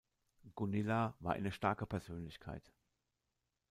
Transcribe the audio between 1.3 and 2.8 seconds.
eine starke Persönlichkeit.